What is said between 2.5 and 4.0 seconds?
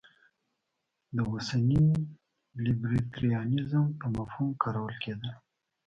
لیبرټریانیزم